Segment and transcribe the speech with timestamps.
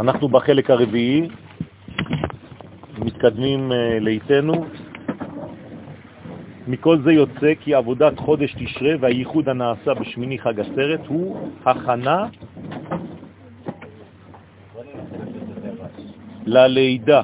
[0.00, 1.28] אנחנו בחלק הרביעי,
[2.98, 4.66] מתקדמים אה, לאיתנו.
[6.68, 12.26] מכל זה יוצא כי עבודת חודש תשרה והייחוד הנעשה בשמיני חג הסרט הוא הכנה
[16.46, 17.22] ללידה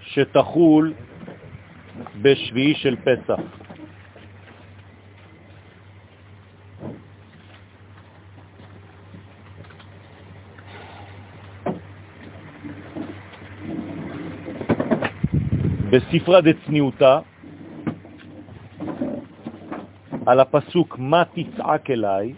[0.00, 0.92] שתחול
[2.22, 3.65] בשביעי של פסח.
[15.96, 17.18] בספרה דצניעותה,
[20.26, 22.34] על הפסוק מה תצעק אליי,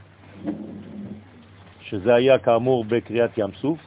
[1.80, 3.78] שזה היה כאמור בקריאת ים סוף,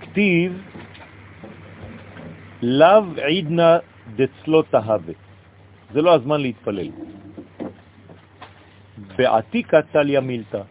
[0.00, 0.62] כתיב
[2.62, 3.78] לאו עידנה
[4.16, 5.14] דצלו תהווה.
[5.92, 6.90] זה לא הזמן להתפלל.
[9.16, 10.62] בעתיקה טליה מילתא.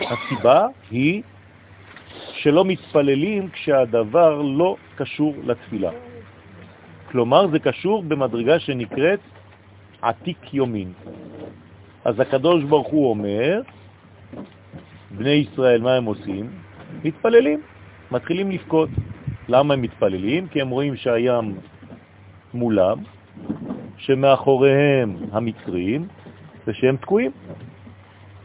[0.00, 1.22] הסיבה היא
[2.32, 6.07] שלא מתפללים כשהדבר לא קשור לתפילה.
[7.10, 9.20] כלומר, זה קשור במדרגה שנקראת
[10.02, 10.92] עתיק יומין.
[12.04, 13.60] אז הקדוש ברוך הוא אומר,
[15.10, 16.50] בני ישראל, מה הם עושים?
[17.04, 17.60] מתפללים,
[18.10, 18.90] מתחילים לפקוד.
[19.48, 20.48] למה הם מתפללים?
[20.48, 21.56] כי הם רואים שהים
[22.54, 22.98] מולם,
[23.96, 26.08] שמאחוריהם המצרים,
[26.66, 27.30] ושהם תקועים.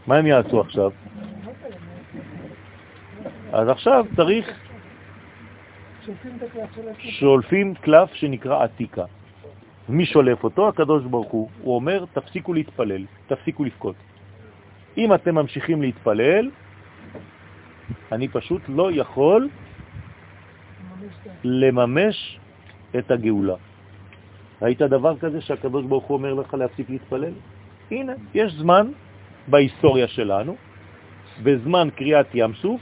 [0.08, 0.92] מה הם יעשו עכשיו?
[3.54, 4.63] אז עכשיו צריך
[6.98, 9.06] שולפים קלף שנקרא עתיקה.
[9.90, 10.68] מי שולף אותו?
[10.68, 11.50] הקדוש ברוך הוא.
[11.62, 13.96] הוא אומר, תפסיקו להתפלל, תפסיקו לבכות.
[14.98, 16.50] אם אתם ממשיכים להתפלל,
[18.12, 19.50] אני פשוט לא יכול
[21.44, 22.40] לממש
[22.98, 23.56] את הגאולה.
[24.62, 27.34] ראית דבר כזה שהקדוש ברוך הוא אומר לך להפסיק להתפלל?
[27.92, 28.88] הנה, יש זמן
[29.48, 30.56] בהיסטוריה שלנו,
[31.44, 32.82] בזמן קריאת ים סוף,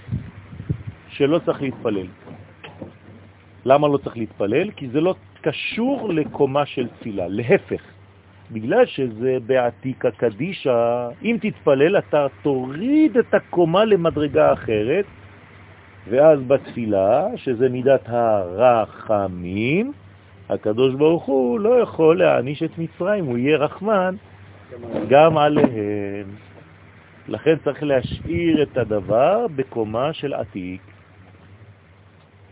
[1.09, 2.08] שלא צריך להתפלל.
[3.66, 4.72] למה לא צריך להתפלל?
[4.72, 7.81] כי זה לא קשור לקומה של תפילה, להפך.
[8.52, 15.06] בגלל שזה בעתיקה קדישה, אם תתפלל אתה תוריד את הקומה למדרגה אחרת,
[16.09, 19.91] ואז בתפילה, שזה מידת הרחמים,
[20.50, 24.16] הקדוש ברוך הוא לא יכול להעניש את מצרים, הוא יהיה רחמן
[25.09, 26.28] גם עליהם.
[27.28, 30.91] לכן צריך להשאיר את הדבר בקומה של עתיק.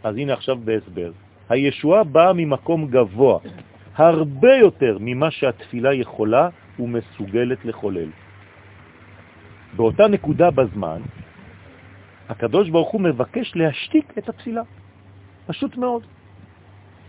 [0.03, 1.11] אז הנה עכשיו בהסבר.
[1.49, 3.39] הישועה באה ממקום גבוה,
[3.95, 6.49] הרבה יותר ממה שהתפילה יכולה
[6.79, 8.09] ומסוגלת לחולל.
[9.75, 11.01] באותה נקודה בזמן,
[12.29, 14.61] הקדוש ברוך הוא מבקש להשתיק את התפילה,
[15.47, 16.03] פשוט מאוד,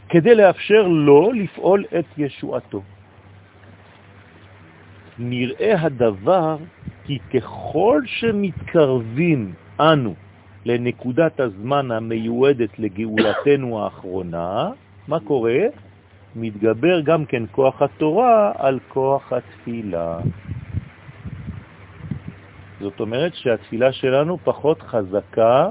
[0.08, 2.82] כדי לאפשר לו לפעול את ישועתו.
[5.18, 6.56] נראה הדבר
[7.04, 10.14] כי ככל שמתקרבים אנו
[10.64, 14.70] לנקודת הזמן המיועדת לגאולתנו האחרונה,
[15.08, 15.60] מה קורה?
[16.36, 20.18] מתגבר גם כן כוח התורה על כוח התפילה.
[22.80, 25.68] זאת אומרת שהתפילה שלנו פחות חזקה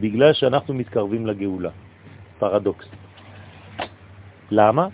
[0.00, 1.70] בגלל שאנחנו מתקרבים לגאולה.
[2.38, 2.86] פרדוקס.
[4.50, 4.88] למה?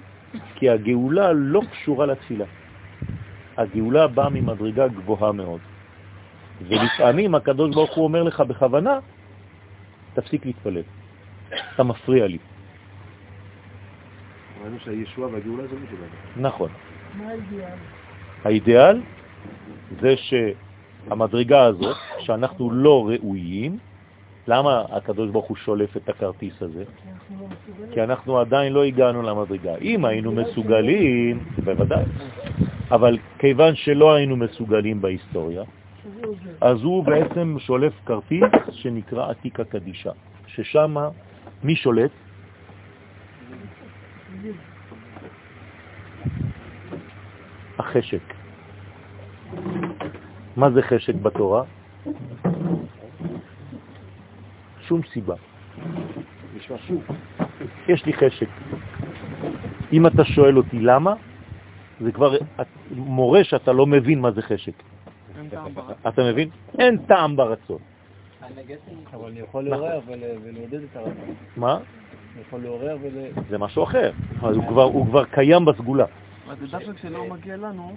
[0.55, 2.45] כי הגאולה לא קשורה לתפילה.
[3.57, 5.61] הגאולה באה ממדרגה גבוהה מאוד.
[6.63, 8.99] ולפעמים הקדוש ברוך הוא אומר לך בכוונה,
[10.15, 10.83] תפסיק להתפלל,
[11.75, 12.39] אתה מפריע לי.
[14.63, 16.09] ראינו שהישועה והגאולה זה משולב.
[16.37, 16.69] נכון.
[17.19, 17.69] מה האידיאל?
[18.45, 19.01] האידיאל
[20.01, 23.79] זה שהמדרגה הזאת, שאנחנו לא ראויים,
[24.47, 26.85] למה הקדוש ברוך הוא שולף את הכרטיס הזה?
[26.85, 27.47] לא.
[27.95, 29.77] כי אנחנו עדיין לא הגענו למדרגה.
[29.77, 32.05] אם היינו מסוגלים, בוודאי,
[32.91, 35.63] אבל כיוון שלא היינו מסוגלים בהיסטוריה.
[36.61, 40.11] אז הוא בעצם שולף כרטיס שנקרא עתיקה קדישה,
[40.47, 40.97] ששם
[41.63, 42.11] מי שולט?
[47.79, 48.35] החשק.
[50.57, 51.65] מה זה חשק בתורה?
[54.81, 55.35] שום סיבה.
[57.89, 58.49] יש לי חשק.
[59.93, 61.15] אם אתה שואל אותי למה,
[62.01, 62.37] זה כבר
[62.91, 64.94] מורה שאתה לא מבין מה זה חשק.
[66.09, 66.49] אתה מבין?
[66.79, 67.79] אין טעם ברצון.
[69.15, 71.35] אבל אני יכול לעורר ול- ולעודד את הרצון.
[71.57, 71.73] מה?
[71.75, 73.13] אני יכול לעורר ול...
[73.49, 74.11] זה משהו אחר.
[74.43, 76.05] אז הוא כבר, קיים בסגולה.
[76.51, 77.97] אז זה דווקא כשלא מגיע לנו,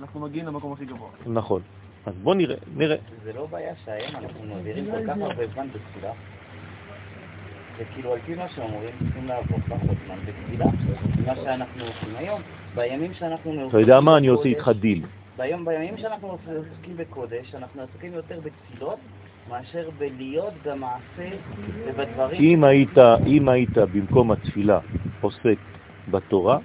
[0.00, 1.08] אנחנו מגיעים למקום הכי גבוה.
[1.26, 1.62] נכון.
[2.06, 2.96] אז בוא נראה, נראה.
[3.24, 6.12] זה לא בעיה שהיום אנחנו מעבירים כל כך הרבה זמן בתפילה.
[7.78, 10.64] זה כאילו על פי מה שאומרים, צריכים לעבור פחות זמן בתפילה,
[11.26, 12.40] מה שאנחנו עושים היום.
[12.74, 13.68] בימים שאנחנו...
[13.68, 14.16] אתה יודע מה?
[14.16, 15.02] אני עושה איתך דיל.
[15.36, 18.98] ביום, בימים שאנחנו עוסקים בקודש, אנחנו עסוקים יותר בתפילות
[19.50, 21.30] מאשר בלהיות במעשה
[21.86, 22.42] ובדברים.
[22.42, 24.80] אם היית, אם היית במקום התפילה
[25.20, 25.58] עוסק
[26.10, 26.58] בתורה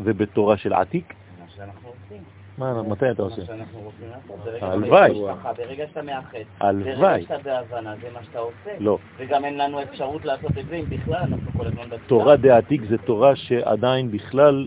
[0.00, 2.22] ובתורה של עתיק, מה שאנחנו עושים.
[2.58, 3.40] מה, מתי אתה עושה?
[3.40, 4.44] מה שאנחנו רוצים לעשות.
[4.44, 5.14] ברגע הלוואי.
[5.14, 6.38] שאתה במשפחה, ברגע שאתה מאחד.
[6.60, 8.70] ברגע שאתה בהבנה, זה מה שאתה עושה.
[8.78, 8.98] לא.
[9.16, 12.08] וגם אין לנו אפשרות לעשות את זה אם בכלל אנחנו כל הזמן בתפילה.
[12.08, 14.66] תורה דעתיק זה תורה שעדיין בכלל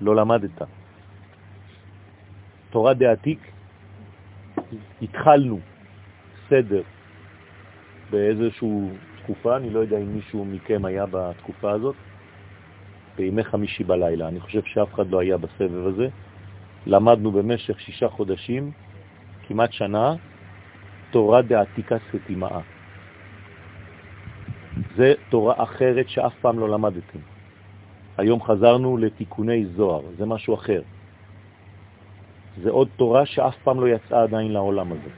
[0.00, 0.62] לא למדת.
[2.76, 3.38] תורה דעתיק,
[5.02, 5.60] התחלנו
[6.48, 6.82] סדר
[8.10, 8.68] באיזושהי
[9.22, 11.94] תקופה, אני לא יודע אם מישהו מכם היה בתקופה הזאת,
[13.16, 14.28] בימי חמישי בלילה.
[14.28, 16.08] אני חושב שאף אחד לא היה בסבב הזה.
[16.86, 18.70] למדנו במשך שישה חודשים,
[19.48, 20.14] כמעט שנה,
[21.10, 22.60] תורה דעתיקה סתימאה.
[24.96, 27.18] זה תורה אחרת שאף פעם לא למדתם.
[28.18, 30.82] היום חזרנו לתיקוני זוהר, זה משהו אחר.
[32.62, 35.10] זה עוד תורה שאף פעם לא יצאה עדיין לעולם הזה.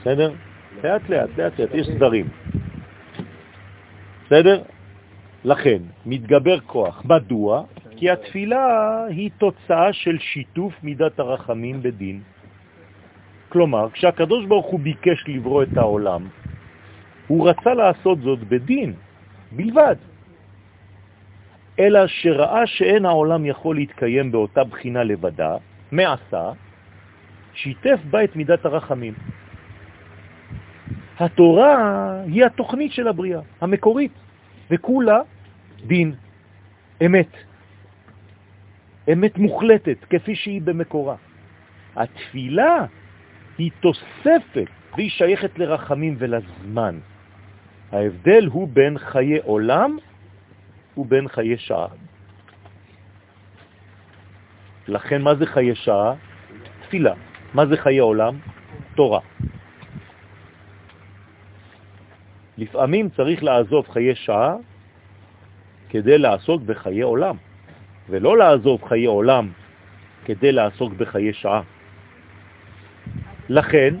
[0.00, 0.32] בסדר?
[0.84, 2.28] לאט לאט, לאט לאט, יש סדרים.
[4.26, 4.62] בסדר?
[5.44, 7.02] לכן, מתגבר כוח.
[7.04, 7.62] מדוע?
[7.96, 8.64] כי התפילה
[9.08, 12.20] היא תוצאה של שיתוף מידת הרחמים בדין.
[13.48, 16.28] כלומר, כשהקדוש ברוך הוא ביקש לברוא את העולם,
[17.26, 18.92] הוא רצה לעשות זאת בדין,
[19.52, 19.96] בלבד.
[21.78, 25.56] אלא שראה שאין העולם יכול להתקיים באותה בחינה לבדה,
[25.94, 26.52] מעשה,
[27.54, 29.14] שיתף בה את מידת הרחמים.
[31.18, 31.76] התורה
[32.26, 34.12] היא התוכנית של הבריאה, המקורית,
[34.70, 35.20] וכולה
[35.86, 36.14] דין,
[37.06, 37.30] אמת.
[39.12, 41.16] אמת מוחלטת, כפי שהיא במקורה.
[41.96, 42.86] התפילה
[43.58, 46.98] היא תוספת, והיא שייכת לרחמים ולזמן.
[47.92, 49.96] ההבדל הוא בין חיי עולם
[50.96, 51.86] ובין חיי שעה.
[54.88, 56.14] לכן מה זה חיי שעה?
[56.82, 57.14] תפילה.
[57.54, 58.38] מה זה חיי עולם?
[58.94, 59.20] תורה.
[62.58, 64.54] לפעמים צריך לעזוב חיי שעה
[65.88, 67.36] כדי לעסוק בחיי עולם,
[68.08, 69.52] ולא לעזוב חיי עולם
[70.24, 71.62] כדי לעסוק בחיי שעה.
[73.48, 73.94] לכן,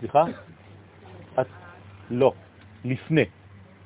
[0.00, 0.24] סליחה?
[2.10, 2.32] לא,
[2.84, 3.24] לפני.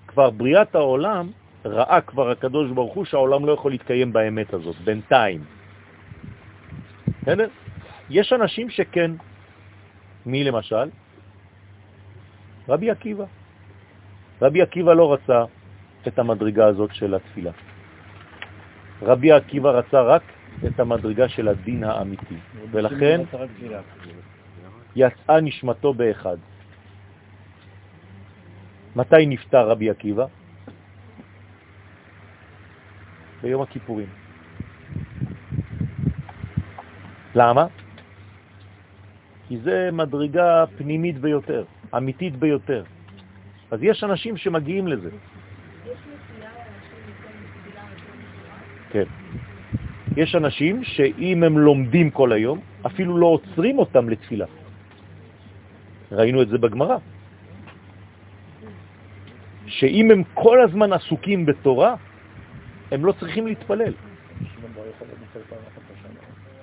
[0.07, 1.31] כבר בריאת העולם
[1.65, 5.45] ראה כבר הקדוש ברוך הוא שהעולם לא יכול להתקיים באמת הזאת, בינתיים.
[7.23, 7.49] בסדר?
[8.11, 9.11] יש אנשים שכן.
[10.27, 10.89] מי למשל?
[12.69, 13.25] רבי עקיבא.
[14.43, 15.45] רבי עקיבא לא רצה
[16.09, 17.51] את המדרגה הזאת של התפילה.
[19.03, 20.23] רבי עקיבא רצה רק
[20.67, 22.37] את המדרגה של הדין האמיתי,
[22.71, 23.21] ולכן
[24.97, 26.37] יצאה נשמתו באחד.
[28.97, 30.27] מתי נפטר רבי עקיבא?
[33.45, 34.09] ביום הכיפורים.
[37.35, 37.67] למה?
[39.49, 41.65] כי זה מדרגה פנימית ביותר,
[41.97, 42.85] אמיתית ביותר.
[43.71, 45.11] אז יש אנשים שמגיעים לזה.
[48.91, 49.05] כן.
[50.17, 54.47] יש אנשים שאם הם לומדים כל היום, אפילו לא עוצרים אותם לתפילה.
[56.13, 56.97] ראינו את זה בגמרא.
[59.67, 61.95] שאם הם כל הזמן עסוקים בתורה,
[62.95, 63.93] הם לא צריכים להתפלל.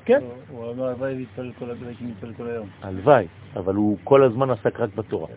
[0.06, 0.20] כן.
[0.50, 2.70] הוא אומר, הלוואי להתפלל כל היום, הייתי מתפלל כל היום.
[2.82, 5.28] הלוואי, אבל הוא כל הזמן עסק רק בתורה.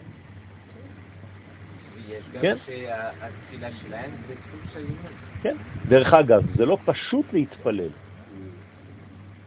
[2.40, 2.56] כן?
[5.42, 5.56] כן.
[5.88, 7.90] דרך אגב, זה לא פשוט להתפלל,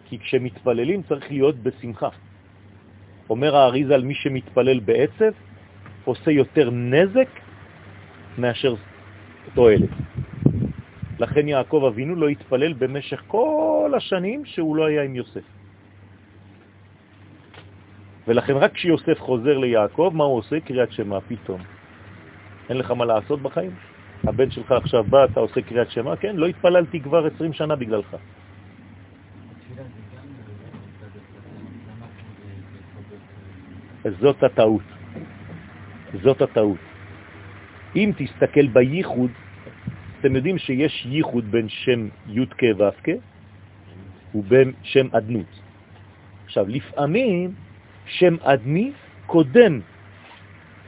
[0.06, 2.10] כי כשמתפללים צריך להיות בשמחה.
[3.30, 5.32] אומר האריזה על מי שמתפלל בעצב,
[6.06, 7.30] עושה יותר נזק
[8.38, 8.76] מאשר
[9.54, 9.90] תועלת.
[11.20, 15.46] לכן יעקב אבינו לא התפלל במשך כל השנים שהוא לא היה עם יוסף.
[18.28, 20.60] ולכן רק כשיוסף חוזר ליעקב, מה הוא עושה?
[20.60, 21.62] קריאת שמה פתאום.
[22.70, 23.72] אין לך מה לעשות בחיים?
[24.24, 26.16] הבן שלך עכשיו בא, אתה עושה קריאת שמה?
[26.16, 28.16] כן, לא התפללתי כבר 20 שנה בגללך.
[34.20, 34.84] זאת הטעות.
[36.24, 36.78] זאת הטעות.
[37.96, 39.32] אם תסתכל בייחוד,
[40.20, 43.10] אתם יודעים שיש ייחוד בין שם י' כ' ו' כ'
[44.36, 45.52] ובין שם אדנות.
[46.46, 47.54] עכשיו, לפעמים
[48.06, 48.92] שם אדני
[49.26, 49.80] קודם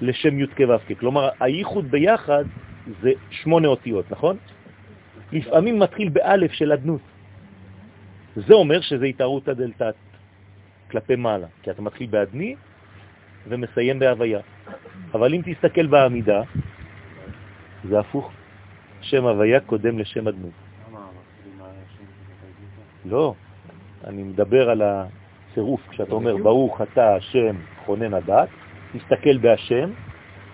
[0.02, 2.44] לשם י' כ' ו' כ', כלומר, הייחוד ביחד
[3.02, 4.38] זה שמונה אותיות, נכון?
[5.32, 7.02] לפעמים מתחיל באלף של אדנות.
[8.36, 9.96] זה אומר שזה התארות הדלתת
[10.92, 12.56] כלפי מעלה, כי אתה מתחיל באדני
[13.48, 14.40] ומסיים בהוויה.
[15.14, 16.42] אבל אם תסתכל בעמידה,
[17.84, 18.39] זה הפוך.
[19.02, 20.52] שם הוויה קודם לשם אדנות.
[23.06, 23.34] לא,
[24.04, 28.50] אני מדבר על הצירוף, כשאתה אומר ברוך אתה השם מכונן הדעת,
[28.94, 29.90] תסתכל בהשם,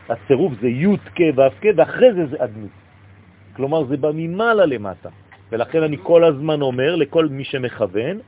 [0.09, 2.69] הצירוף זה י' כ' ו' כ', ואחרי זה זה אדנות.
[3.55, 5.09] כלומר, זה בא ממעלה למטה.
[5.51, 8.19] ולכן אני כל הזמן אומר לכל מי שמכוון,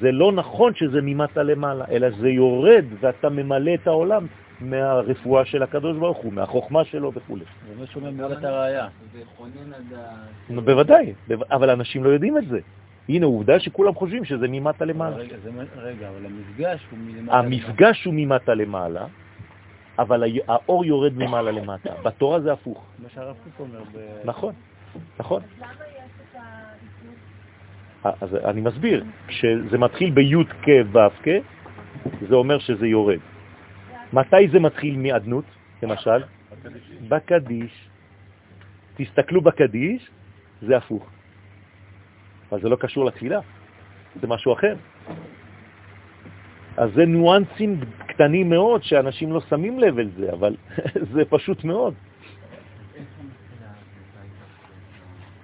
[0.00, 4.26] זה לא נכון שזה ממטה למעלה, אלא זה יורד ואתה ממלא את העולם
[4.60, 7.36] מהרפואה של הקדוש ברוך הוא, מהחוכמה שלו וכו'.
[7.38, 7.44] זה
[7.80, 8.88] מה שאומר מידת הראייה.
[9.12, 10.10] וכונן הדעת.
[10.50, 12.58] נו, בוודאי, בו- אבל אנשים לא יודעים את זה.
[13.08, 15.16] הנה עובדה שכולם חושבים שזה ממטה למעלה.
[15.16, 15.50] רגע, זה
[16.08, 17.38] אבל המפגש הוא מלמעלה.
[17.38, 19.06] המפגש הוא ממטה למעלה,
[19.98, 21.90] אבל ה- האור יורד ממעלה למטה.
[22.04, 22.84] בתורה זה הפוך.
[23.02, 23.82] מה שהרב קוק אומר.
[23.94, 24.52] ב- נכון,
[25.18, 25.42] נכון.
[28.06, 31.28] אה, אז אני מסביר, כשזה מתחיל בי' כ' ו' כ',
[32.28, 33.18] זה אומר שזה יורד.
[34.12, 35.44] מתי זה מתחיל מאדנות,
[35.82, 36.22] למשל?
[37.08, 37.88] בקדיש.
[38.96, 40.10] תסתכלו בקדיש,
[40.62, 41.10] זה הפוך.
[42.50, 43.40] אבל זה לא קשור לתפילה,
[44.20, 44.74] זה משהו אחר.
[46.76, 50.56] אז זה ניואנסים קטנים מאוד שאנשים לא שמים לב אל זה, אבל
[51.14, 51.94] זה פשוט מאוד.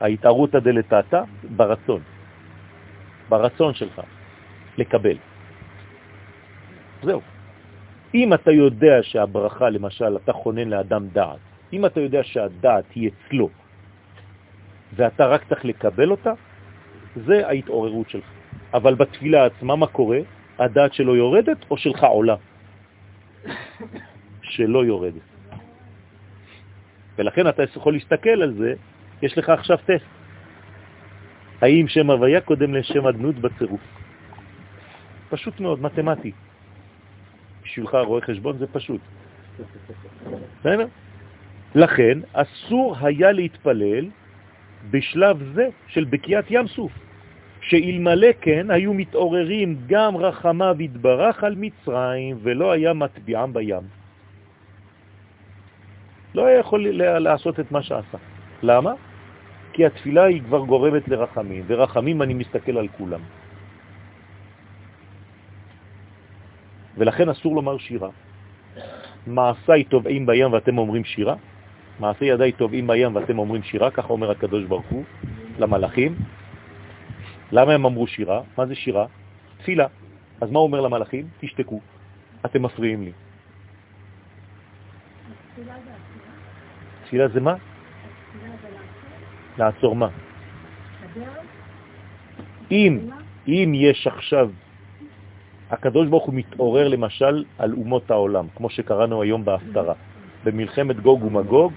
[0.01, 1.23] ההתערותא דלתתא
[1.57, 2.03] ברצון,
[3.29, 4.01] ברצון שלך
[4.79, 5.17] לקבל.
[7.03, 7.34] זהו.
[8.15, 11.39] אם אתה יודע שהברכה, למשל, אתה חונן לאדם דעת,
[11.73, 13.49] אם אתה יודע שהדעת היא אצלו,
[14.93, 16.33] ואתה רק צריך לקבל אותה,
[17.17, 18.25] זה ההתעוררות שלך.
[18.75, 20.19] אבל בתפילה עצמה, מה קורה?
[20.59, 22.37] הדעת שלו יורדת או שלך עולה?
[24.43, 25.27] שלא יורדת.
[27.19, 28.75] ולכן אתה יכול להסתכל על זה,
[29.23, 30.07] יש לך עכשיו טסט.
[31.63, 33.81] האם שם הוויה קודם לשם אדנות בצירוף?
[35.31, 36.33] פשוט מאוד, מתמטי.
[37.65, 39.01] בשבילך רואה חשבון זה פשוט.
[40.61, 40.87] בסדר?
[41.75, 44.05] לכן אסור היה להתפלל
[44.91, 46.93] בשלב זה של בקיעת ים סוף,
[47.61, 53.85] שאלמלא כן היו מתעוררים גם רחמיו יתברך על מצרים ולא היה מטביעם בים.
[56.35, 58.19] לא היה יכול לעשות את מה שעשה.
[58.63, 58.93] למה?
[59.73, 63.21] כי התפילה היא כבר גורמת לרחמים, ורחמים אני מסתכל על כולם.
[66.99, 68.09] ולכן אסור לומר שירה.
[69.27, 71.35] מעשיי טובעים בים ואתם אומרים שירה,
[72.01, 75.05] מעשי ידיי טובעים בים ואתם אומרים שירה, ככה אומר הקדוש ברוך הוא
[75.59, 76.15] למלאכים.
[77.53, 78.43] למה הם אמרו שירה?
[78.59, 79.07] מה זה שירה?
[79.59, 79.87] תפילה.
[80.41, 81.29] אז מה אומר למלאכים?
[81.41, 81.81] תשתקו,
[82.45, 83.13] אתם מפריעים לי.
[87.05, 87.55] תפילה זה מה?
[89.59, 90.09] לעצור מה?
[92.71, 93.11] אם,
[93.49, 94.51] אם יש עכשיו,
[95.75, 99.95] הקדוש ברוך הוא מתעורר למשל על אומות העולם, כמו שקראנו היום בהפטרה,
[100.45, 101.73] במלחמת גוג ומגוג,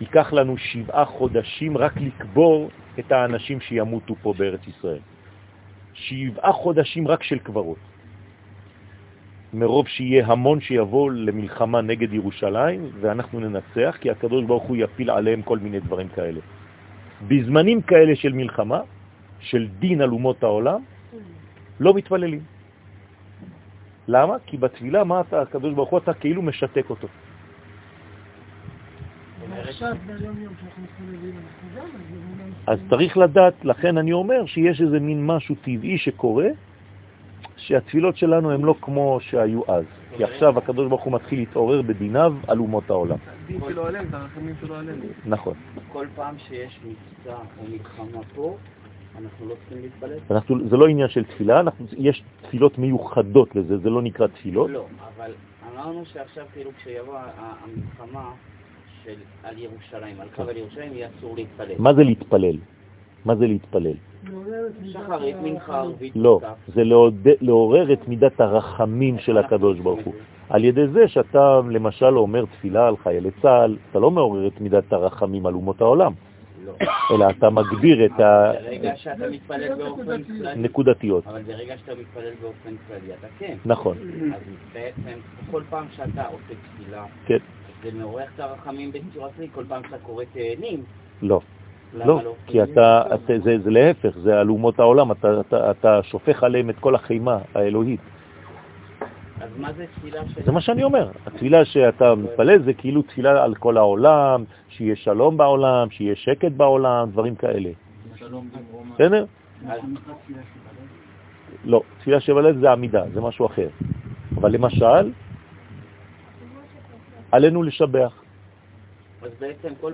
[0.00, 4.98] ייקח לנו שבעה חודשים רק לקבור את האנשים שימותו פה בארץ ישראל.
[5.94, 7.78] שבעה חודשים רק של קברות.
[9.54, 15.42] מרוב שיהיה המון שיבוא למלחמה נגד ירושלים, ואנחנו ננצח, כי הקדוש ברוך הוא יפיל עליהם
[15.42, 16.40] כל מיני דברים כאלה.
[17.28, 18.80] בזמנים כאלה של מלחמה,
[19.40, 20.80] של דין על אומות העולם,
[21.80, 22.55] לא מתפללים.
[24.08, 24.36] למה?
[24.46, 27.08] כי בתפילה, מה אתה, הקדוש ברוך הוא, אתה כאילו משתק אותו.
[32.66, 36.46] אז צריך לדעת, לכן אני אומר שיש איזה מין משהו טבעי שקורה,
[37.56, 39.84] שהתפילות שלנו הן לא כמו שהיו אז.
[40.16, 43.16] כי עכשיו הקדוש ברוך הוא מתחיל להתעורר בדיניו על אומות העולם.
[43.44, 45.04] הדין שלו עליהם, את הרחמים שלו עלינו.
[45.24, 45.54] נכון.
[45.92, 48.56] כל פעם שיש מבצע או מלחמה פה,
[49.22, 50.18] אנחנו לא צריכים להתפלל?
[50.30, 54.70] אנחנו, זה לא עניין של תפילה, אנחנו, יש תפילות מיוחדות לזה, זה לא נקרא תפילות.
[54.70, 54.84] לא,
[55.16, 55.30] אבל
[55.74, 58.30] אמרנו שעכשיו כאילו כשיבוא המלחמה
[59.04, 61.74] של על ירושלים, על קו על ירושלים, יהיה אסור להתפלל.
[61.78, 62.56] מה זה להתפלל?
[63.24, 63.94] מה זה להתפלל?
[64.92, 66.40] שחרית, מנחה, ערבית, לא.
[66.74, 66.82] זה
[67.40, 70.14] לעורר את מידת הרחמים של הקדוש ברוך הוא.
[70.48, 74.92] על ידי זה שאתה למשל אומר תפילה על חיילי צה"ל, אתה לא מעורר את מידת
[74.92, 76.12] הרחמים על אומות העולם.
[77.10, 81.26] אלא אתה מגביר את ברגע שאתה מתפלל באופן כללי, הנקודתיות.
[81.26, 83.56] אבל ברגע שאתה מתפלל באופן כללי, אתה כן.
[83.64, 83.96] נכון,
[84.34, 84.42] אז
[84.72, 85.18] בעצם,
[85.50, 87.38] כל פעם שאתה עושה תפילה, כן,
[87.82, 90.84] זה מעורר את הרחמים בצורה כללית, כל פעם שאתה קורא תהנים,
[91.22, 91.40] לא.
[91.94, 92.34] לא, לא?
[92.46, 93.02] כי אתה,
[93.44, 95.12] זה, להפך, זה על אומות העולם,
[95.70, 98.00] אתה שופך עליהם את כל החימה האלוהית.
[99.40, 100.42] אז מה זה תפילה של...
[100.44, 101.10] זה מה שאני אומר.
[101.26, 107.10] התפילה שאתה מתפלל זה כאילו תפילה על כל העולם, שיהיה שלום בעולם, שיהיה שקט בעולם,
[107.10, 107.70] דברים כאלה.
[108.94, 109.24] בסדר?
[111.64, 113.68] לא, תפילה שבלב זה עמידה, זה משהו אחר.
[114.36, 115.12] אבל למשל,
[117.32, 118.22] עלינו לשבח.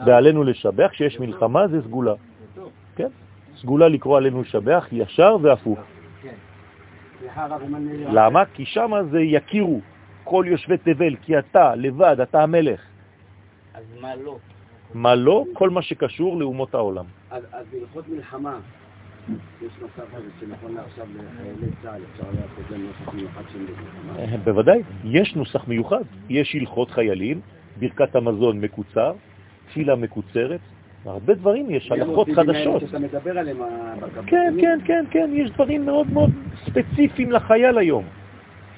[0.06, 2.14] ועלינו לשבח, כשיש מלחמה זה סגולה.
[2.96, 3.08] כן?
[3.56, 5.78] סגולה לקרוא עלינו לשבח ישר והפוך.
[8.12, 8.44] למה?
[8.54, 9.80] כי שם זה יכירו.
[10.24, 12.80] כל יושבי תבל, כי אתה לבד, אתה המלך.
[13.74, 14.38] אז מה לא?
[14.94, 15.44] מה לא?
[15.52, 17.04] כל מה שקשור לאומות העולם.
[17.30, 18.58] אז בהלכות מלחמה,
[19.62, 24.18] יש מצב כזה שנכון לעכשיו לחיילי צה"ל אפשר לעשות להם נוסח מיוחד שהם במלחמה.
[24.18, 27.40] אה, בוודאי, יש נוסח מיוחד, יש הלכות חיילים,
[27.78, 29.12] ברכת המזון מקוצר,
[29.68, 30.60] תפילה מקוצרת,
[31.04, 32.80] הרבה דברים, יש הלכות חדשות.
[32.80, 33.58] שאתה מדבר עליהם.
[34.26, 36.30] כן, כן, כן, כן, יש דברים מאוד מאוד
[36.66, 38.04] ספציפיים לחייל היום,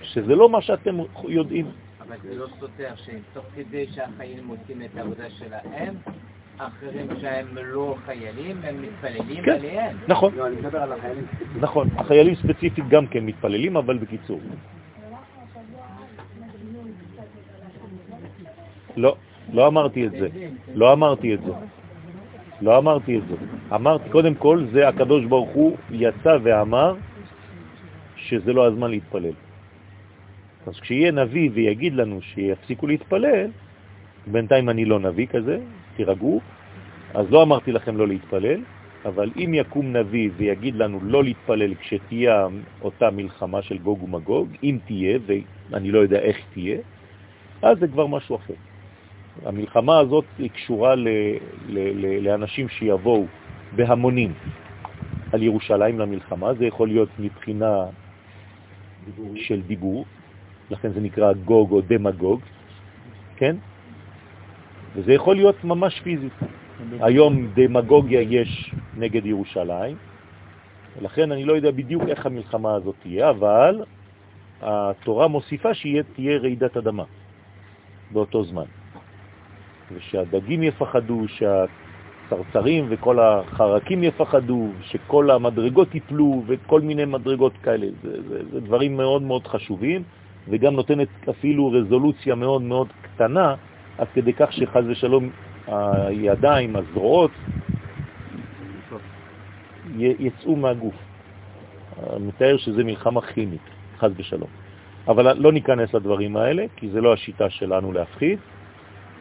[0.02, 1.66] שזה לא מה שאתם יודעים.
[2.08, 5.94] אבל זה לא סותר שתוך כדי שהחיילים עושים את העבודה שלהם,
[6.58, 9.52] אחרים שהם לא חיילים, הם מתפללים כן.
[9.52, 9.96] עליהם.
[10.08, 11.26] נכון, לא, אני מדבר על החיילים.
[11.60, 14.40] נכון, החיילים ספציפית גם כן מתפללים, אבל בקיצור.
[18.96, 19.16] לא,
[19.52, 20.28] לא אמרתי את זה.
[20.74, 21.52] לא אמרתי את זה.
[22.60, 23.34] לא אמרתי את זה.
[23.74, 26.94] אמרתי, קודם כל, זה הקדוש ברוך הוא יצא ואמר
[28.16, 29.32] שזה לא הזמן להתפלל.
[30.66, 33.50] אז כשיהיה נביא ויגיד לנו שיפסיקו להתפלל,
[34.26, 35.58] בינתיים אני לא נביא כזה,
[35.96, 36.40] תירגעו,
[37.14, 38.60] אז לא אמרתי לכם לא להתפלל,
[39.04, 42.46] אבל אם יקום נביא ויגיד לנו לא להתפלל כשתהיה
[42.82, 46.78] אותה מלחמה של גוג ומגוג, אם תהיה, ואני לא יודע איך תהיה,
[47.62, 48.54] אז זה כבר משהו אחר.
[49.42, 51.08] המלחמה הזאת היא קשורה ל,
[51.68, 53.26] ל, ל, לאנשים שיבואו
[53.76, 54.32] בהמונים
[55.32, 57.84] על ירושלים למלחמה, זה יכול להיות מבחינה
[59.34, 60.04] של דיבור,
[60.70, 62.40] לכן זה נקרא גוג או דמגוג,
[63.36, 63.56] כן?
[64.94, 66.32] וזה יכול להיות ממש פיזית.
[67.00, 69.96] היום דמגוגיה יש נגד ירושלים,
[70.98, 73.84] ולכן אני לא יודע בדיוק איך המלחמה הזאת תהיה, אבל
[74.60, 77.04] התורה מוסיפה שתהיה רעידת אדמה
[78.10, 78.83] באותו זמן.
[79.92, 87.86] ושהדגים יפחדו, שהצרצרים וכל החרקים יפחדו, שכל המדרגות ייפלו וכל מיני מדרגות כאלה.
[88.02, 90.02] זה, זה, זה דברים מאוד מאוד חשובים,
[90.48, 93.54] וגם נותנת אפילו רזולוציה מאוד מאוד קטנה,
[93.98, 95.30] עד כדי כך שחז ושלום
[95.66, 97.30] הידיים, הזרועות,
[99.96, 100.94] יצאו מהגוף.
[102.20, 103.60] מתאר שזה מלחמה כימית,
[103.98, 104.48] חז ושלום.
[105.08, 108.38] אבל לא ניכנס לדברים האלה, כי זה לא השיטה שלנו להפחיד,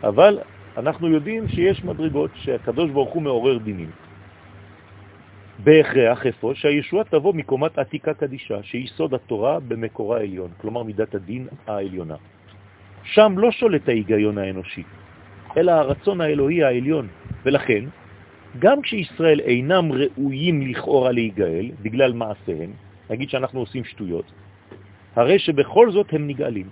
[0.03, 0.39] אבל
[0.77, 3.91] אנחנו יודעים שיש מדרגות שהקדוש ברוך הוא מעורר דינים.
[5.63, 11.47] בהכרח איפה שהישועה תבוא מקומת עתיקה קדישה, שהיא סוד התורה במקורה העליון, כלומר מידת הדין
[11.67, 12.15] העליונה.
[13.03, 14.83] שם לא שולט ההיגיון האנושי,
[15.57, 17.07] אלא הרצון האלוהי העליון,
[17.45, 17.83] ולכן,
[18.59, 22.71] גם כשישראל אינם ראויים לכאורה להיגאל בגלל מעשיהם,
[23.09, 24.25] נגיד שאנחנו עושים שטויות,
[25.15, 26.69] הרי שבכל זאת הם נגאלים.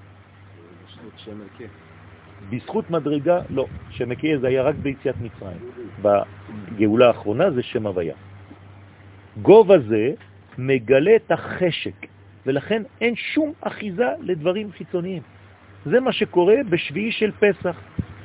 [2.50, 5.58] בזכות מדרגה, לא, שם הקיה זה היה רק ביציאת מצרים.
[6.02, 8.16] בגאולה האחרונה זה שם הוויה.
[9.42, 10.14] גובה זה
[10.58, 12.08] מגלה את החשק,
[12.46, 15.22] ולכן אין שום אחיזה לדברים חיצוניים.
[15.86, 17.82] זה מה שקורה בשביעי של פסח,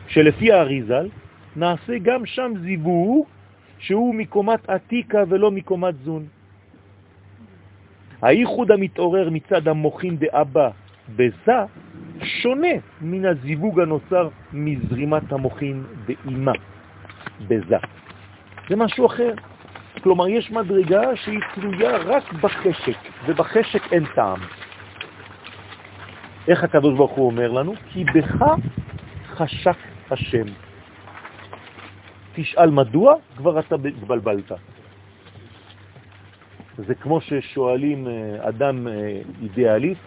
[0.09, 1.09] שלפי האריזל
[1.57, 3.27] נעשה גם שם זיווג
[3.79, 6.27] שהוא מקומת עתיקה ולא מקומת זון.
[8.23, 10.71] הייחוד המתעורר מצד המוחין דאבא
[11.17, 11.61] בזה
[12.25, 16.53] שונה מן הזיווג הנוצר מזרימת המוחין באימה
[17.49, 17.77] בזה.
[18.69, 19.33] זה משהו אחר.
[20.03, 24.41] כלומר, יש מדרגה שהיא תלויה רק בחשק, ובחשק אין טעם.
[26.49, 27.75] איך הקדוש ברוך הוא אומר לנו?
[27.93, 28.45] כי בך
[29.27, 29.77] חשק
[30.11, 30.47] השם.
[32.35, 34.53] תשאל מדוע, כבר אתה התבלבלת.
[36.77, 40.01] זה כמו ששואלים אה, אדם אה, אידיאליסט,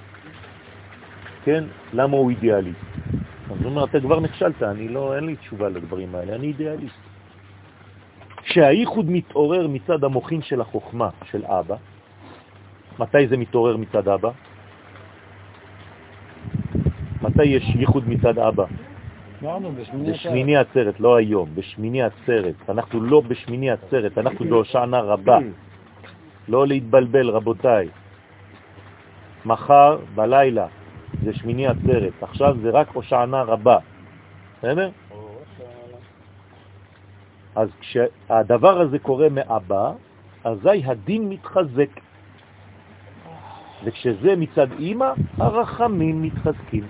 [1.49, 2.79] כן, למה הוא אידיאליסט?
[3.51, 7.01] אז הוא אומר, אתה כבר נכשלת, אני לא, אין לי תשובה לדברים האלה, אני אידיאליסט.
[8.43, 11.75] כשהייחוד מתעורר מצד המוחין של החוכמה של אבא,
[12.99, 14.29] מתי זה מתעורר מצד אבא?
[17.21, 18.65] מתי יש ייחוד מצד אבא?
[20.11, 22.55] בשמיני עצרת, לא היום, בשמיני עצרת.
[22.69, 25.37] אנחנו לא בשמיני עצרת, אנחנו בהושענא רבה.
[26.47, 27.89] לא להתבלבל, רבותיי.
[29.45, 30.67] מחר בלילה
[31.23, 33.77] זה שמיני עצרת, עכשיו זה רק הושענא רבה.
[34.57, 34.89] בסדר?
[37.55, 39.91] אז כשהדבר הזה קורה מאבא,
[40.43, 41.89] אזי הדין מתחזק.
[43.83, 46.83] וכשזה מצד אמא, הרחמים מתחזקים.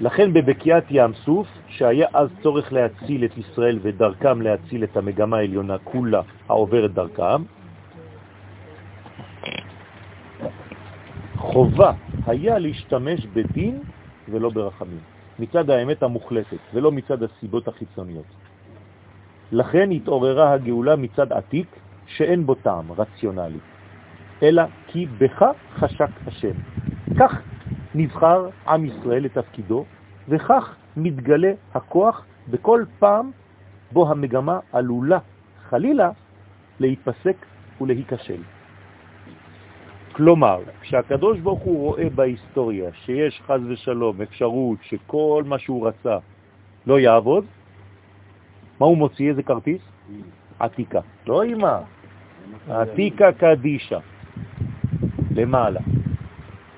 [0.00, 5.78] לכן בבקיעת ים סוף, שהיה אז צורך להציל את ישראל ודרכם להציל את המגמה העליונה
[5.78, 7.42] כולה העוברת דרכם,
[11.52, 11.92] חובה
[12.26, 13.82] היה להשתמש בדין
[14.28, 14.98] ולא ברחמים,
[15.38, 18.26] מצד האמת המוחלטת ולא מצד הסיבות החיצוניות.
[19.52, 21.66] לכן התעוררה הגאולה מצד עתיק
[22.06, 23.58] שאין בו טעם רציונלי,
[24.42, 26.56] אלא כי בך חשק השם.
[27.18, 27.40] כך
[27.94, 29.84] נבחר עם ישראל לתפקידו,
[30.28, 33.30] וכך מתגלה הכוח בכל פעם
[33.92, 35.18] בו המגמה עלולה
[35.68, 36.10] חלילה
[36.80, 37.36] להיפסק
[37.80, 38.53] ולהיכשל.
[40.14, 46.18] כלומר, כשהקדוש ברוך הוא רואה בהיסטוריה שיש חז ושלום אפשרות שכל מה שהוא רצה
[46.86, 47.44] לא יעבוד,
[48.80, 49.28] מה הוא מוציא?
[49.30, 49.82] איזה כרטיס?
[50.58, 51.00] עתיקה.
[51.26, 51.78] לא אימא,
[52.68, 53.98] עתיקה קדישה.
[55.34, 55.80] למעלה.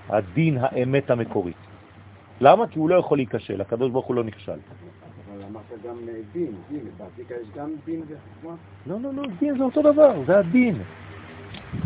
[0.08, 1.56] הדין האמת המקורית.
[2.40, 2.66] למה?
[2.66, 4.52] כי הוא לא יכול להיכשל, הקדוש ברוך הוא לא נכשל.
[4.52, 8.56] אבל אמרת גם אה, דין, דין, בעתיקה יש גם דין וחוכמה?
[8.86, 10.82] לא, לא, לא, דין זה אותו דבר, זה הדין.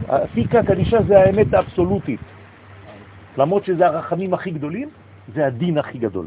[0.08, 2.20] עתיקה קדישה זה האמת האבסולוטית.
[3.38, 4.88] למרות שזה הרחמים הכי גדולים,
[5.34, 6.26] זה הדין הכי גדול.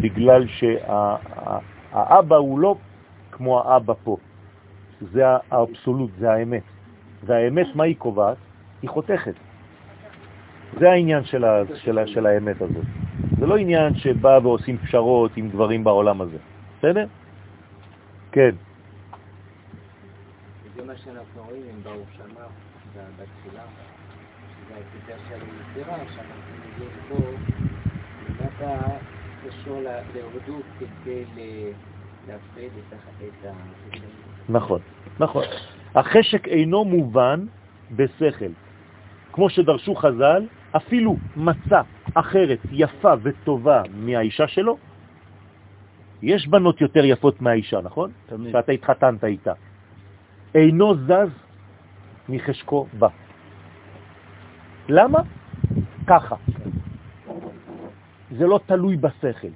[0.00, 2.76] בגלל שהאבא הוא לא
[3.32, 4.16] כמו האבא פה.
[5.00, 6.62] זה האבסולוט, זה האמת.
[7.24, 8.36] והאמת, מה היא קובעת?
[8.82, 9.34] היא חותכת.
[10.78, 11.44] זה העניין של,
[12.26, 13.03] האמת הזאת.
[13.44, 16.38] זה לא עניין שבא ועושים פשרות עם דברים בעולם הזה.
[16.78, 17.06] בסדר?
[18.32, 18.50] כן.
[20.76, 22.46] זה מה שאנחנו רואים עם ברוך שמר
[22.96, 23.62] בתפילה,
[24.48, 27.16] שזה הכיתה של היצירה, שאנחנו מגיעים פה,
[28.28, 28.88] למטה
[29.46, 29.80] קשור
[30.14, 31.24] להורדות כדי
[32.28, 33.52] להפריד את ה...
[34.48, 34.80] נכון,
[35.20, 35.44] נכון.
[35.94, 37.46] החשק אינו מובן
[37.96, 38.52] בשכל.
[39.32, 41.82] כמו שדרשו חז"ל, אפילו מצא
[42.14, 44.78] אחרת יפה וטובה מהאישה שלו,
[46.22, 48.10] יש בנות יותר יפות מהאישה, נכון?
[48.26, 48.52] תמיד.
[48.52, 49.52] שאתה התחתנת איתה.
[50.54, 51.30] אינו זז
[52.28, 53.08] מחשקו בה.
[54.88, 55.18] למה?
[56.06, 56.36] ככה.
[58.30, 59.48] זה לא תלוי בשכל.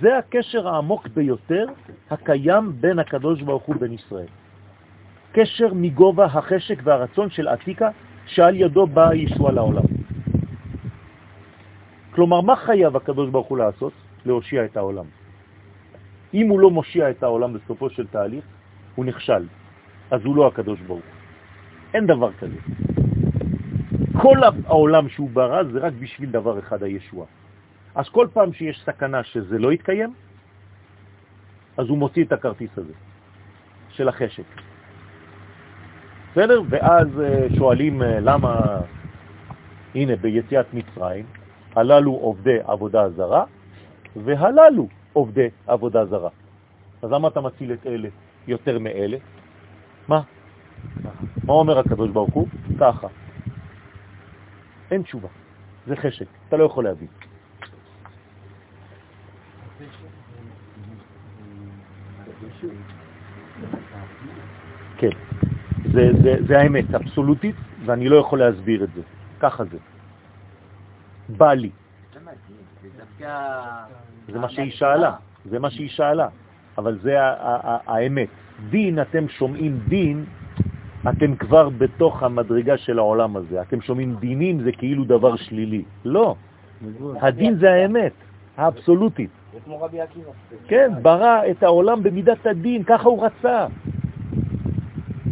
[0.00, 1.66] זה הקשר העמוק ביותר
[2.10, 4.26] הקיים בין הקדוש ברוך הוא בין ישראל.
[5.32, 7.88] קשר מגובה החשק והרצון של עתיקה
[8.26, 9.97] שעל ידו בא ישוע לעולם.
[12.18, 13.92] כלומר, מה חייב הקדוש ברוך הוא לעשות?
[14.26, 15.04] להושיע את העולם.
[16.34, 18.44] אם הוא לא מושיע את העולם בסופו של תהליך,
[18.94, 19.46] הוא נכשל.
[20.10, 21.14] אז הוא לא הקדוש ברוך הוא.
[21.94, 22.58] אין דבר כזה.
[24.22, 27.26] כל העולם שהוא ברא זה רק בשביל דבר אחד, הישוע.
[27.94, 30.10] אז כל פעם שיש סכנה שזה לא יתקיים,
[31.76, 32.94] אז הוא מוציא את הכרטיס הזה
[33.94, 34.50] של החשק.
[36.32, 36.62] בסדר?
[36.68, 38.80] ואז אה, שואלים אה, למה,
[39.94, 41.37] הנה, ביציאת מצרים,
[41.78, 43.44] הללו עובדי עבודה זרה,
[44.16, 46.30] והללו עובדי עבודה זרה.
[47.02, 48.08] אז למה אתה מציל את אלה
[48.46, 49.16] יותר מאלה?
[50.08, 50.20] מה?
[51.46, 52.48] מה אומר הקדוש ברוך הוא?
[52.80, 53.06] ככה.
[54.90, 55.28] אין תשובה,
[55.86, 57.08] זה חשק, אתה לא יכול להבין.
[64.98, 65.10] כן,
[65.92, 69.02] זה, זה, זה האמת, אבסולוטית, ואני לא יכול להסביר את זה.
[69.40, 69.78] ככה זה.
[71.28, 71.70] בא לי.
[74.28, 75.12] זה מה שהיא שאלה,
[75.44, 76.28] זה מה שהיא שאלה,
[76.78, 77.16] אבל זה
[77.86, 78.28] האמת.
[78.70, 80.24] דין, אתם שומעים דין,
[81.08, 83.62] אתם כבר בתוך המדרגה של העולם הזה.
[83.62, 85.82] אתם שומעים דינים, זה כאילו דבר שלילי.
[86.04, 86.34] לא,
[87.20, 88.12] הדין זה האמת,
[88.56, 89.30] האבסולוטית.
[89.52, 90.30] זה כמו רבי עקיבא.
[90.68, 93.66] כן, ברא את העולם במידת הדין, ככה הוא רצה.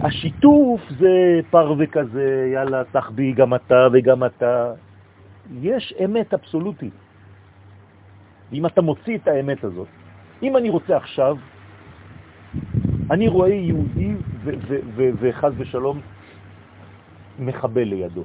[0.00, 4.72] השיתוף זה פרווה כזה, יאללה, תחבי גם אתה וגם אתה.
[5.61, 6.92] יש אמת אבסולוטית.
[8.52, 9.88] אם אתה מוציא את האמת הזאת,
[10.42, 11.37] אם אני רוצה עכשיו,
[13.11, 14.14] אני רואה יהודי
[14.94, 16.00] וחז ושלום
[17.38, 18.24] מחבל לידו.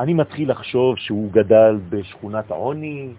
[0.00, 3.12] אני מתחיל לחשוב שהוא גדל בשכונת העוני,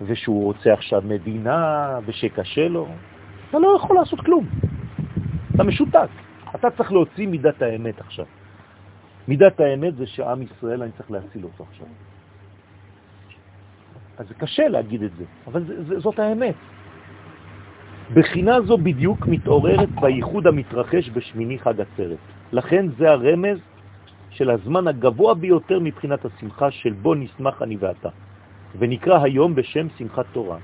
[0.00, 2.88] ושהוא רוצה עכשיו מדינה, ושקשה לו.
[3.50, 4.46] אתה לא יכול לעשות כלום.
[5.54, 6.08] אתה משותק.
[6.54, 8.26] אתה צריך להוציא מידת האמת עכשיו.
[9.28, 11.86] מידת האמת זה שעם ישראל, אני צריך להציל אותו עכשיו.
[14.18, 16.54] אז זה קשה להגיד את זה, אבל זה, זה, זאת האמת.
[18.14, 22.18] בחינה זו בדיוק מתעוררת בייחוד המתרחש בשמיני חג עצרת.
[22.52, 23.58] לכן זה הרמז
[24.30, 28.08] של הזמן הגבוה ביותר מבחינת השמחה של בו נשמח אני ואתה,
[28.78, 30.58] ונקרא היום בשם שמחת תורה,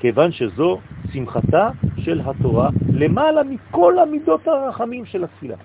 [0.00, 0.78] כיוון שזו
[1.12, 5.56] שמחתה של התורה למעלה מכל המידות הרחמים של התפילה.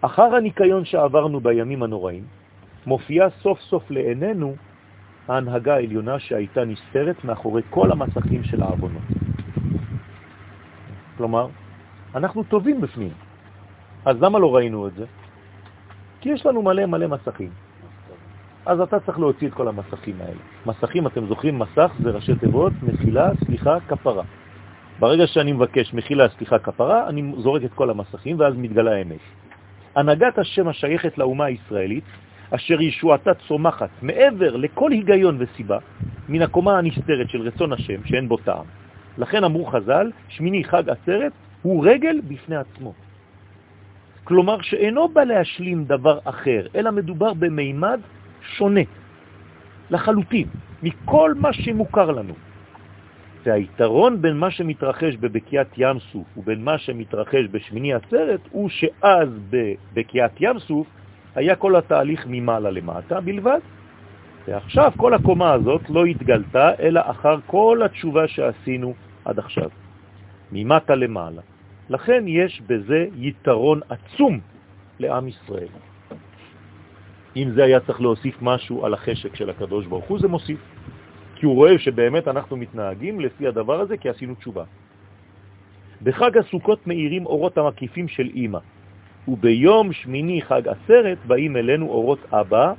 [0.00, 2.24] אחר הניקיון שעברנו בימים הנוראים,
[2.86, 4.54] מופיעה סוף סוף לעינינו
[5.30, 9.02] ההנהגה העליונה שהייתה נסתרת מאחורי כל המסכים של העוונות.
[11.16, 11.46] כלומר,
[12.14, 13.12] אנחנו טובים בפנים.
[14.04, 15.04] אז למה לא ראינו את זה?
[16.20, 17.50] כי יש לנו מלא מלא מסכים.
[18.66, 20.40] אז אתה צריך להוציא את כל המסכים האלה.
[20.66, 24.22] מסכים, אתם זוכרים, מסך זה ראשי תיבות, מחילה, סליחה, כפרה.
[24.98, 29.20] ברגע שאני מבקש מחילה, סליחה, כפרה, אני זורק את כל המסכים ואז מתגלה האמת.
[29.96, 32.04] הנהגת השם השייכת לאומה הישראלית,
[32.50, 35.78] אשר ישועתה צומחת מעבר לכל היגיון וסיבה,
[36.28, 38.64] מן הקומה הנסתרת של רצון השם, שאין בו טעם.
[39.18, 41.32] לכן אמרו חז"ל, שמיני חג עצרת
[41.62, 42.92] הוא רגל בפני עצמו.
[44.24, 48.00] כלומר שאינו בא להשלים דבר אחר, אלא מדובר במימד
[48.56, 48.80] שונה,
[49.90, 50.48] לחלוטין,
[50.82, 52.34] מכל מה שמוכר לנו.
[53.44, 60.32] והיתרון בין מה שמתרחש בבקיעת ים סוף ובין מה שמתרחש בשמיני עצרת הוא שאז בבקיעת
[60.40, 60.86] ים סוף
[61.34, 63.60] היה כל התהליך ממעלה למטה בלבד,
[64.48, 69.70] ועכשיו כל הקומה הזאת לא התגלתה אלא אחר כל התשובה שעשינו עד עכשיו,
[70.52, 71.42] ממטה למעלה.
[71.90, 74.40] לכן יש בזה יתרון עצום
[74.98, 75.72] לעם ישראל.
[77.36, 80.58] אם זה היה צריך להוסיף משהו על החשק של הקדוש ברוך הוא, זה מוסיף.
[81.34, 84.64] כי הוא רואה שבאמת אנחנו מתנהגים לפי הדבר הזה כי עשינו תשובה.
[86.02, 88.58] בחג הסוכות מאירים אורות המקיפים של אימא,
[89.30, 92.72] וביום שמיני חג עשרת באים אלינו אורות אבא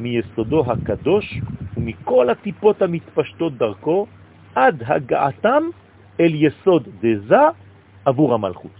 [0.00, 1.40] מיסודו הקדוש
[1.76, 4.06] ומכל הטיפות המתפשטות דרכו
[4.54, 5.62] עד הגעתם
[6.20, 7.44] אל יסוד דזה
[8.04, 8.70] עבור המלכות.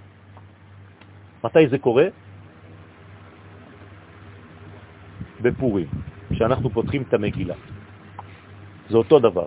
[1.44, 2.06] מתי זה קורה?
[5.40, 5.86] בפורים,
[6.30, 7.54] כשאנחנו פותחים את המגילה.
[8.88, 9.46] זה אותו דבר.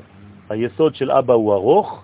[0.50, 2.04] היסוד של אבא הוא ארוך,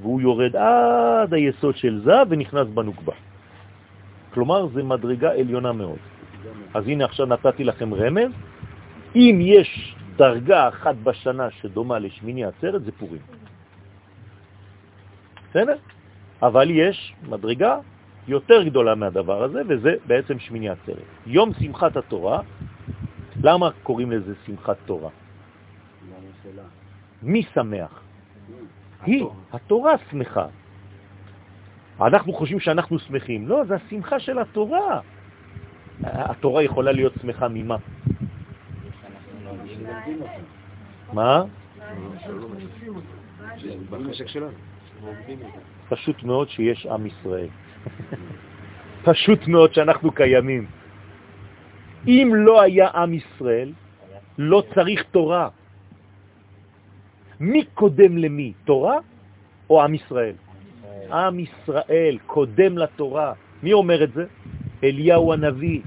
[0.00, 3.27] והוא יורד עד היסוד של זה ונכנס בנוקבה.
[4.34, 5.98] כלומר, זה מדרגה עליונה מאוד.
[6.74, 8.32] אז הנה עכשיו נתתי לכם רמז,
[9.14, 13.20] אם יש דרגה אחת בשנה שדומה לשמיני עצרת, זה פורים.
[15.50, 15.76] בסדר?
[16.42, 17.78] אבל יש מדרגה
[18.28, 21.08] יותר גדולה מהדבר הזה, וזה בעצם שמיני עצרת.
[21.26, 22.40] יום שמחת התורה,
[23.42, 25.10] למה קוראים לזה שמחת תורה?
[27.22, 28.02] מי שמח?
[29.02, 30.46] היא, התורה שמחה.
[32.00, 33.48] אנחנו חושבים שאנחנו שמחים.
[33.48, 35.00] לא, זה השמחה של התורה.
[36.02, 37.76] התורה יכולה להיות שמחה ממה?
[41.12, 41.44] מה?
[45.88, 47.48] פשוט מאוד שיש עם ישראל.
[49.04, 50.66] פשוט מאוד שאנחנו קיימים.
[52.06, 53.72] אם לא היה עם ישראל,
[54.38, 55.48] לא צריך תורה.
[57.40, 58.98] מי קודם למי, תורה
[59.70, 60.34] או עם ישראל?
[61.12, 63.32] עם ישראל קודם לתורה.
[63.62, 64.24] מי אומר את זה?
[64.84, 65.80] אליהו הנביא.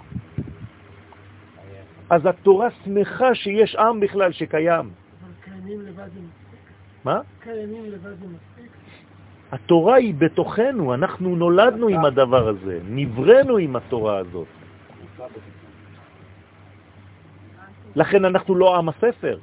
[2.10, 4.90] אז התורה שמחה שיש עם בכלל שקיים.
[4.90, 6.60] אבל קיימים לבד זה מספיק?
[7.04, 7.20] מה?
[7.40, 8.72] קיימים לבד זה מספיק?
[9.52, 14.48] התורה היא בתוכנו, אנחנו נולדנו עם הדבר הזה, נברנו עם התורה הזאת.
[17.96, 19.38] לכן אנחנו לא עם הספר,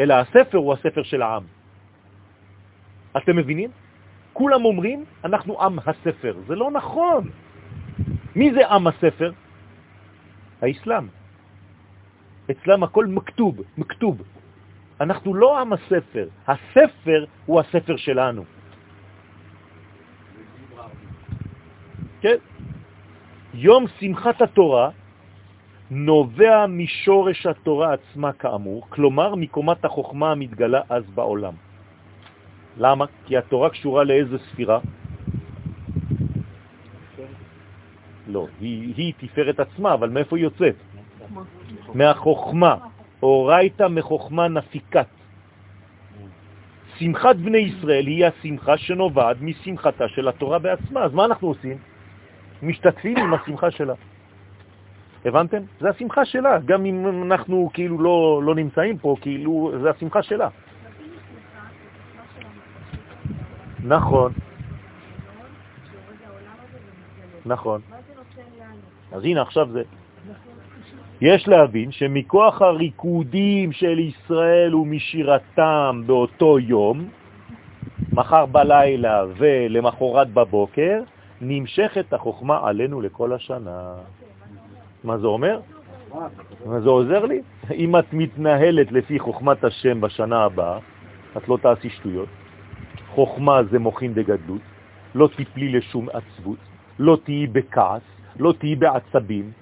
[0.00, 1.42] אלא הספר הוא הספר של העם.
[3.16, 3.70] אתם מבינים?
[4.34, 6.34] כולם אומרים, אנחנו עם הספר.
[6.46, 7.30] זה לא נכון.
[8.36, 9.32] מי זה עם הספר?
[10.62, 11.06] האסלאם.
[12.50, 14.22] אצלם הכל מכתוב, מכתוב.
[15.00, 18.44] אנחנו לא עם הספר, הספר הוא הספר שלנו.
[22.20, 22.36] כן?
[23.54, 24.90] יום שמחת התורה
[25.90, 31.54] נובע משורש התורה עצמה כאמור, כלומר מקומת החוכמה המתגלה אז בעולם.
[32.76, 33.04] למה?
[33.26, 34.78] כי התורה קשורה לאיזה ספירה?
[38.28, 40.74] לא, היא, היא תפארת עצמה, אבל מאיפה היא יוצאת?
[41.94, 42.76] מהחוכמה.
[43.22, 45.06] אורייתא מחוכמה נפיקת.
[46.98, 51.02] שמחת בני ישראל היא השמחה שנובעת משמחתה של התורה בעצמה.
[51.04, 51.78] אז מה אנחנו עושים?
[52.62, 53.94] משתתפים עם השמחה שלה.
[55.24, 55.62] הבנתם?
[55.80, 60.48] זה השמחה שלה, גם אם אנחנו כאילו לא, לא נמצאים פה, כאילו זה השמחה שלה.
[63.84, 64.32] נכון.
[67.46, 67.80] נכון.
[69.12, 69.82] אז הנה עכשיו זה.
[71.20, 77.08] יש להבין שמכוח הריקודים של ישראל ומשירתם באותו יום,
[78.12, 81.02] מחר בלילה ולמחרת בבוקר,
[81.40, 83.94] נמשכת החוכמה עלינו לכל השנה.
[85.04, 85.60] מה זה אומר?
[86.66, 87.42] מה זה עוזר לי?
[87.74, 90.78] אם את מתנהלת לפי חוכמת השם בשנה הבאה,
[91.36, 92.28] את לא תעשי שטויות.
[93.14, 94.60] חוכמה זה מוכין דגדלות,
[95.14, 96.58] לא תיפלי לשום עצבות,
[96.98, 98.02] לא תהי בכעס,
[98.38, 99.52] לא תהי בעצבים,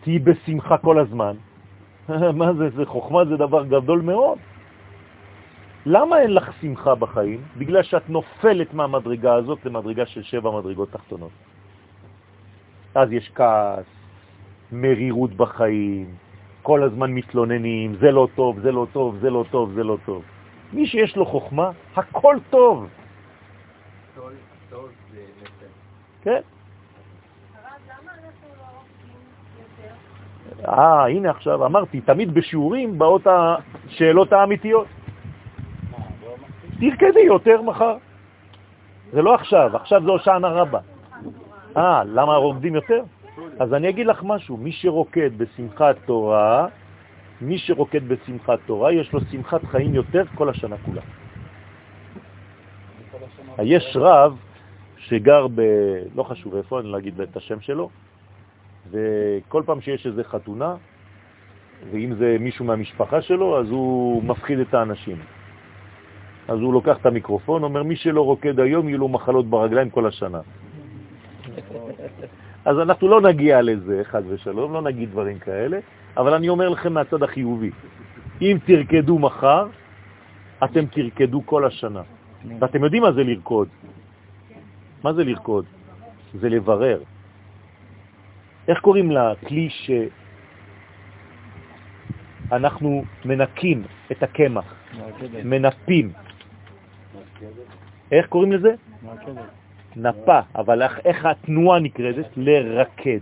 [0.00, 1.34] תהי בשמחה כל הזמן.
[2.40, 4.38] מה זה, זה חוכמה זה דבר גדול מאוד.
[5.86, 7.40] למה אין לך שמחה בחיים?
[7.56, 11.30] בגלל שאת נופלת מהמדרגה הזאת למדרגה של שבע מדרגות תחתונות.
[12.94, 13.86] אז יש כעס,
[14.72, 16.06] מרירות בחיים,
[16.62, 20.22] כל הזמן מתלוננים, זה לא טוב, זה לא טוב, זה לא טוב, זה לא טוב.
[20.72, 22.86] מי שיש לו חוכמה, הכל טוב.
[26.22, 26.40] כן.
[30.68, 34.86] אה, הנה עכשיו אמרתי, תמיד בשיעורים באות השאלות האמיתיות.
[36.80, 37.96] תרקדי יותר מחר.
[39.12, 40.78] זה לא עכשיו, עכשיו זה הושענא רבה.
[41.76, 43.02] אה, למה רוקדים יותר?
[43.58, 46.66] אז אני אגיד לך משהו, מי שרוקד בשמחת תורה,
[47.40, 51.00] מי שרוקד בשמחת תורה, יש לו שמחת חיים יותר כל השנה כולה.
[53.62, 54.36] יש רב
[54.96, 55.60] שגר ב...
[56.14, 57.90] לא חשוב איפה, אני לא אגיד את השם שלו,
[58.90, 60.74] וכל פעם שיש איזו חתונה,
[61.90, 65.16] ואם זה מישהו מהמשפחה שלו, אז הוא מפחיד את האנשים.
[66.48, 70.06] אז הוא לוקח את המיקרופון, אומר, מי שלא רוקד היום, יהיו לו מחלות ברגליים כל
[70.06, 70.40] השנה.
[72.68, 75.78] אז אנחנו לא נגיע לזה, חד ושלום, לא נגיד דברים כאלה,
[76.16, 77.70] אבל אני אומר לכם מהצד החיובי,
[78.42, 79.66] אם תרקדו מחר,
[80.64, 82.02] אתם תרקדו כל השנה.
[82.60, 83.68] ואתם יודעים מה זה לרקוד.
[85.04, 85.64] מה זה לרקוד?
[86.34, 87.02] זה לברר.
[88.68, 89.68] איך קוראים לכלי
[92.50, 94.74] שאנחנו מנקים את הקמח,
[95.44, 96.12] מנפים?
[98.12, 98.74] איך קוראים לזה?
[99.96, 102.26] נפה, אבל איך, התנועה נקראת?
[102.36, 103.20] לרקד.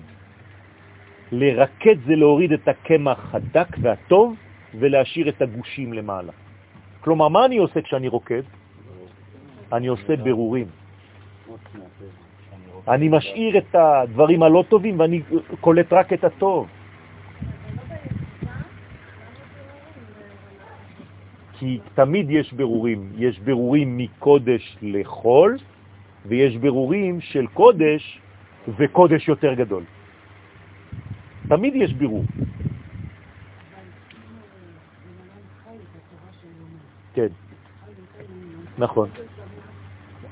[1.32, 4.36] לרקד זה להוריד את הקמח הדק והטוב
[4.74, 6.32] ולהשאיר את הגושים למעלה.
[7.00, 8.42] כלומר, מה אני עושה כשאני רוקד?
[9.72, 10.66] אני עושה ברורים.
[12.88, 15.22] אני משאיר את הדברים הלא טובים ואני
[15.60, 16.68] קולט רק את הטוב.
[21.58, 25.58] כי תמיד יש ברורים, יש ברורים מקודש לחול,
[26.26, 28.20] ויש ברורים של קודש
[28.68, 29.82] וקודש יותר גדול.
[31.48, 32.24] תמיד יש בירור.
[37.14, 37.28] כן,
[38.78, 39.08] נכון.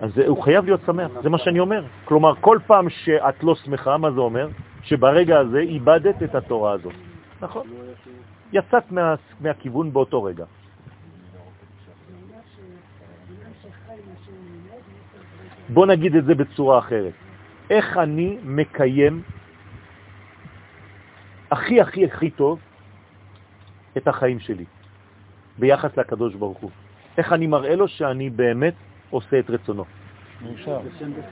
[0.01, 1.85] אז הוא חייב להיות שמח, זה מה שאני אומר.
[2.05, 4.49] כלומר, כל פעם שאת לא שמחה, מה זה אומר?
[4.83, 6.95] שברגע הזה איבדת את התורה הזאת.
[7.41, 7.67] נכון.
[8.53, 10.45] יצאת מה, מהכיוון באותו רגע.
[15.69, 17.13] בוא נגיד את זה בצורה אחרת.
[17.71, 19.23] איך אני מקיים
[21.51, 22.59] הכי הכי הכי טוב
[23.97, 24.65] את החיים שלי
[25.59, 26.71] ביחס לקדוש ברוך הוא?
[27.19, 28.75] איך אני מראה לו שאני באמת
[29.11, 29.85] עושה את רצונו?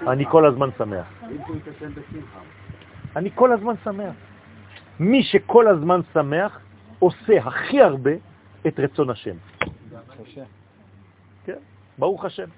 [0.09, 1.07] אני כל הזמן שמח.
[3.17, 4.15] אני כל הזמן שמח.
[5.01, 6.61] מי שכל הזמן שמח
[6.99, 8.11] עושה הכי הרבה
[8.67, 9.37] את רצון השם.
[11.45, 11.59] כן,
[11.99, 12.49] ברוך השם.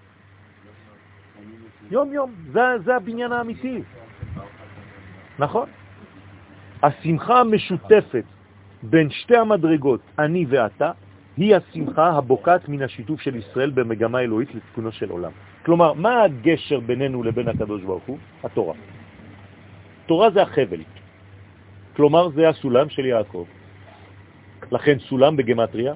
[1.91, 3.83] יום יום, זה, זה הבניין האמיתי.
[5.39, 5.69] נכון?
[6.83, 8.25] השמחה המשותפת
[8.83, 10.93] בין שתי המדרגות, אני ואתה,
[11.37, 15.31] היא השמחה הבוקעת מן השיתוף של ישראל במגמה אלוהית לתיקונו של עולם.
[15.65, 18.19] כלומר, מה הגשר בינינו לבין הקדוש ברוך הוא?
[18.45, 18.75] התורה.
[20.07, 20.81] תורה זה החבל.
[21.97, 23.45] כלומר, זה הסולם של יעקב.
[24.73, 25.95] לכן סולם בגמטריה,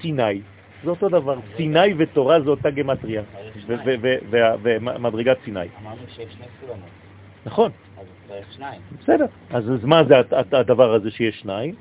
[0.00, 0.40] סיני.
[0.84, 1.38] זה אותו דבר.
[1.56, 3.22] סיני ותורה זה אותה גמטריה,
[4.62, 5.60] ומדרגת סיני.
[5.82, 6.88] אמרנו שיש שני סולמות.
[7.46, 7.70] נכון.
[7.98, 8.80] אז צריך שניים.
[9.00, 9.26] בסדר.
[9.50, 10.14] אז מה זה
[10.52, 11.74] הדבר הזה שיש שניים?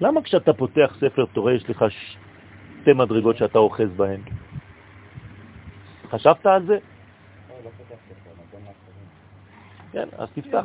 [0.00, 4.20] למה כשאתה פותח ספר תורה יש לך שתי מדרגות שאתה אוחז בהן?
[6.10, 6.78] חשבת על זה?
[9.92, 10.64] כן, אז תפתח.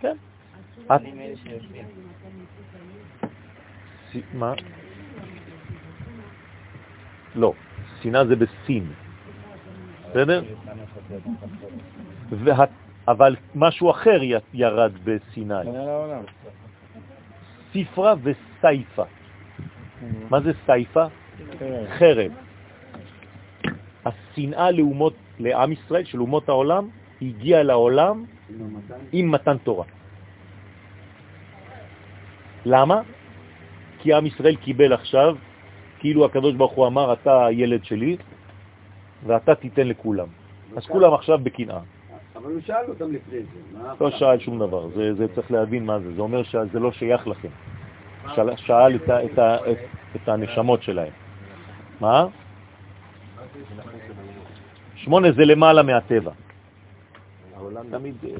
[0.00, 0.16] כן.
[4.34, 4.52] מה?
[7.34, 7.52] לא,
[8.02, 8.92] שנאה זה בסין.
[10.10, 10.42] בסדר?
[13.08, 14.20] אבל משהו אחר
[14.52, 15.54] ירד בסיני.
[17.72, 19.04] ספרה וסייפה.
[20.30, 21.06] מה זה סייפה?
[21.98, 22.32] חרב.
[24.06, 26.88] השנאה לאומות, לעם ישראל, של אומות העולם,
[27.22, 28.24] הגיעה לעולם
[29.12, 29.84] עם מתן תורה.
[32.66, 33.00] למה?
[33.98, 35.36] כי עם ישראל קיבל עכשיו,
[35.98, 38.16] כאילו הקדוש ברוך הוא אמר, אתה הילד שלי,
[39.26, 40.28] ואתה תיתן לכולם.
[40.76, 41.80] אז כולם עכשיו בקנאה.
[42.46, 43.78] אבל הוא שאל אותם לפני זה.
[44.00, 46.14] לא שאל שום דבר, זה, זה צריך להבין מה זה.
[46.14, 47.48] זה אומר שזה לא שייך לכם.
[48.34, 49.78] שאל, שאל את, את, את,
[50.16, 51.12] את הנשמות שלהם.
[52.00, 52.26] מה?
[54.94, 56.32] שמונה זה למעלה מהטבע.
[57.90, 58.14] תמיד...
[58.24, 58.30] אה,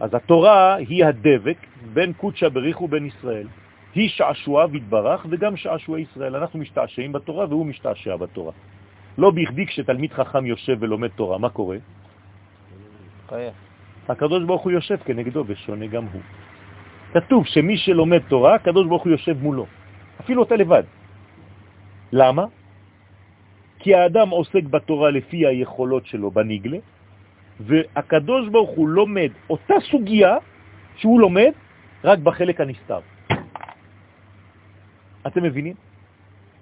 [0.00, 1.58] אז התורה היא הדבק
[1.92, 3.46] בין קודשא בריך ובין ישראל.
[3.94, 6.36] היא שעשוע והתברך וגם שעשוע ישראל.
[6.36, 8.52] אנחנו משתעשעים בתורה והוא משתעשע בתורה.
[9.18, 11.76] לא בכדי כשתלמיד חכם יושב ולומד תורה, מה קורה?
[14.08, 16.22] הקדוש ברוך הוא יושב כנגדו ושונה גם הוא.
[17.12, 19.66] כתוב שמי שלומד תורה, הקדוש ברוך הוא יושב מולו.
[20.20, 20.82] אפילו אתה לבד.
[22.12, 22.44] למה?
[23.78, 26.78] כי האדם עוסק בתורה לפי היכולות שלו בנגלה,
[27.60, 30.36] והקדוש ברוך הוא לומד אותה סוגיה
[30.96, 31.52] שהוא לומד
[32.04, 33.00] רק בחלק הנסתר.
[35.26, 35.74] אתם מבינים?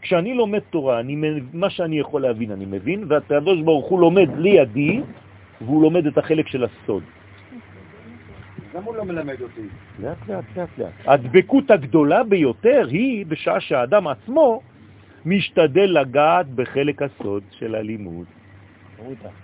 [0.03, 1.17] כשאני לומד תורה, אני,
[1.53, 5.01] מה שאני יכול להבין אני מבין, והקדוש ברוך הוא לומד לידי,
[5.61, 7.03] והוא לומד את החלק של הסוד.
[8.75, 9.61] למה הוא לא מלמד אותי?
[9.99, 10.93] לאט לאט לאט לאט.
[11.07, 14.61] הדבקות הגדולה ביותר היא בשעה שהאדם עצמו
[15.27, 18.27] משתדל לגעת בחלק הסוד של הלימוד.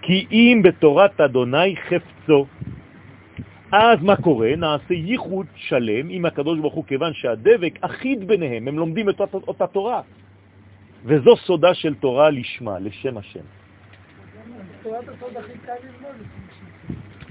[0.03, 2.47] כי אם בתורת אדוני חפצו,
[3.73, 4.57] אז מה קורה?
[4.57, 9.37] נעשה ייחוד שלם עם הקדוש ברוך הוא, כיוון שהדבק אחיד ביניהם, הם לומדים את אותה,
[9.49, 10.01] אותה תורה.
[11.05, 13.47] וזו סודה של תורה לשמה, לשם השם.
[14.83, 16.17] תורת הסוד הכי קל ללמוד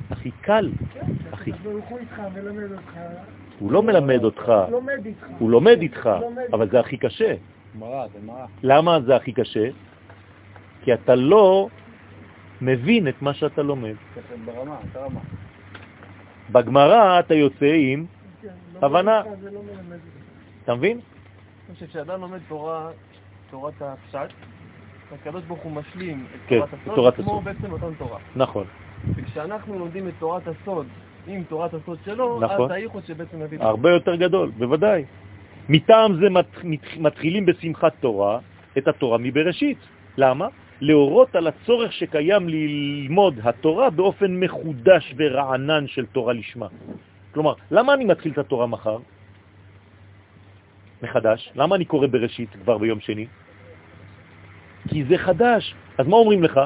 [0.10, 0.72] הכי קל,
[1.32, 1.52] הכי...
[1.52, 2.92] ברוך הוא איתך, מלמד אותך.
[3.60, 5.26] הוא לא מלמד אותך, הוא לומד איתך.
[5.40, 6.44] הוא לומד איתך, לומד.
[6.54, 7.36] אבל זה הכי קשה.
[8.64, 9.70] למה זה הכי קשה?
[10.82, 11.68] כי אתה לא
[12.62, 13.96] מבין את מה שאתה לומד.
[16.52, 18.06] בגמרא אתה יוצא עם,
[18.42, 18.48] כן,
[18.82, 19.22] הבנה.
[19.26, 19.60] לא.
[20.64, 21.00] אתה מבין?
[21.00, 22.90] אני חושב שכשאדם לומד תורה,
[23.50, 24.34] תורת הפשט,
[25.14, 27.44] הקדוש ברוך הוא משלים את כן, תורת הסוד, תורת כמו הסוד.
[27.44, 28.20] בעצם אותן תורה.
[28.36, 28.66] נכון,
[29.16, 30.88] וכשאנחנו לומדים את תורת הסוד
[31.28, 32.66] עם תורת הסוד שלו, נכון.
[32.66, 33.62] אז הייחוד שבעצם מביא...
[33.62, 35.06] הרבה יותר גדול, בוודאי.
[35.70, 36.64] מטעם זה מת-
[36.98, 38.40] מתחילים בשמחת תורה
[38.78, 39.78] את התורה מבראשית.
[40.18, 40.48] למה?
[40.82, 46.68] להורות על הצורך שקיים ללמוד התורה באופן מחודש ורענן של תורה לשמה.
[47.34, 48.98] כלומר, למה אני מתחיל את התורה מחר?
[51.04, 51.52] מחדש.
[51.56, 53.26] למה אני קורא בראשית כבר ביום שני?
[54.88, 55.76] כי זה חדש.
[55.98, 56.60] אז מה אומרים לך?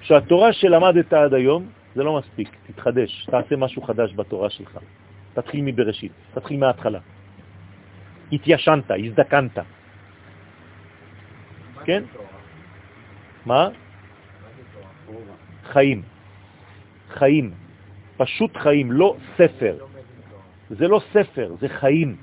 [0.00, 4.78] שהתורה שלמדת עד היום זה לא מספיק, תתחדש, תעשה משהו חדש בתורה שלך.
[5.34, 6.98] תתחיל מבראשית, תתחיל מההתחלה.
[8.32, 9.58] התיישנת, הזדקנת.
[11.84, 12.02] כן?
[13.46, 13.68] מה?
[15.64, 16.02] חיים.
[17.10, 17.54] חיים.
[18.16, 19.76] פשוט חיים, לא ספר.
[20.70, 22.16] זה לא ספר, זה חיים.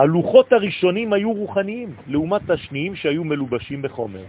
[0.00, 4.24] הלוחות הראשונים היו רוחניים, לעומת השניים שהיו מלובשים בחומר.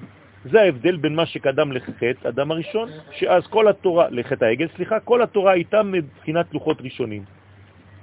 [0.46, 5.22] זה ההבדל בין מה שקדם לחטא אדם הראשון, שאז כל התורה, לחטא העגל, סליחה, כל
[5.22, 7.24] התורה הייתה מבחינת לוחות ראשונים.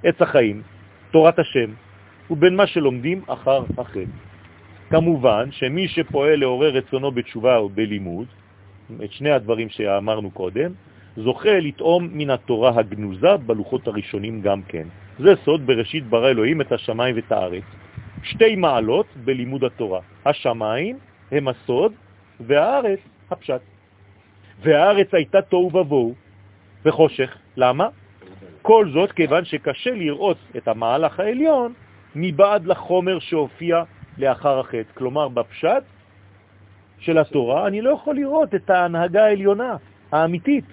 [0.03, 0.61] עץ החיים,
[1.11, 1.69] תורת השם,
[2.31, 4.09] ובין מה שלומדים אחר החטא.
[4.89, 8.27] כמובן שמי שפועל לעורר רצונו בתשובה או בלימוד,
[9.03, 10.71] את שני הדברים שאמרנו קודם,
[11.17, 14.87] זוכה לטעום מן התורה הגנוזה בלוחות הראשונים גם כן.
[15.19, 17.63] זה סוד בראשית ברא אלוהים את השמיים ואת הארץ.
[18.23, 19.99] שתי מעלות בלימוד התורה.
[20.25, 20.97] השמיים
[21.31, 21.93] הם הסוד
[22.39, 22.99] והארץ
[23.31, 23.61] הפשט.
[24.61, 26.15] והארץ הייתה תוהו ובוהו
[26.85, 27.37] וחושך.
[27.57, 27.87] למה?
[28.61, 31.73] כל זאת כיוון שקשה לראות את המהלך העליון
[32.15, 33.83] מבעד לחומר שהופיע
[34.17, 34.93] לאחר החטא.
[34.93, 35.83] כלומר, בפשט
[36.99, 39.75] של התורה אני לא יכול לראות את ההנהגה העליונה,
[40.11, 40.65] האמיתית.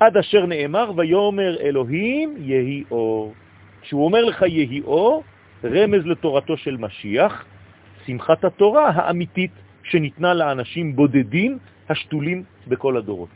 [0.00, 3.34] עד אשר נאמר, ויאמר אלוהים יהי אור.
[3.82, 5.22] כשהוא אומר לך יהי אור,
[5.64, 7.44] רמז לתורתו של משיח,
[8.06, 9.50] שמחת התורה האמיתית
[9.82, 13.28] שניתנה לאנשים בודדים השתולים בכל הדורות.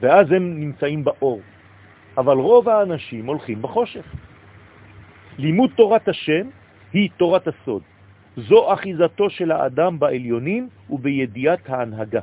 [0.00, 1.40] ואז הם נמצאים באור.
[2.18, 4.04] אבל רוב האנשים הולכים בחושך.
[5.38, 6.48] לימוד תורת השם
[6.92, 7.82] היא תורת הסוד.
[8.36, 12.20] זו אחיזתו של האדם בעליונים ובידיעת ההנהגה.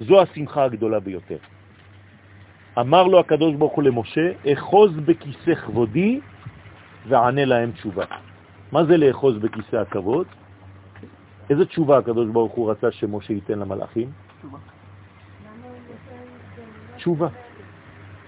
[0.00, 1.36] זו השמחה הגדולה ביותר.
[2.78, 6.20] אמר לו הקדוש ברוך הוא למשה, אחוז בכיסא כבודי
[7.08, 8.04] וענה להם תשובה.
[8.72, 10.26] מה זה לאחוז בכיסא הכבוד?
[11.50, 14.10] איזה תשובה הקדוש ברוך הוא רצה שמשה ייתן למלאכים?
[16.96, 17.28] תשובה.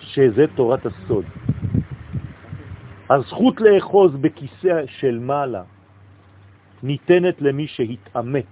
[0.00, 1.24] שזה תורת הסוד.
[3.10, 5.62] הזכות לאחוז בכיסא של מעלה
[6.82, 8.46] ניתנת למי שהתאמץ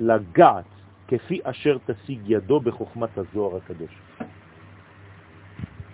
[0.00, 0.64] לגעת
[1.08, 4.05] כפי אשר תשיג ידו בחוכמת הזוהר הקדוש.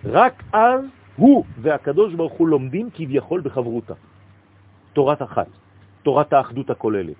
[0.05, 0.81] רק אז
[1.15, 3.93] הוא והקדוש ברוך הוא לומדים כביכול בחברותה.
[4.93, 5.47] תורת אחת,
[6.03, 7.15] תורת האחדות הכוללת.